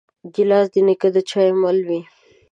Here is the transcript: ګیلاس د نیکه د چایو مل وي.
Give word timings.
ګیلاس 0.33 0.67
د 0.73 0.75
نیکه 0.87 1.09
د 1.15 1.17
چایو 1.29 1.59
مل 1.61 1.77
وي. 1.87 1.99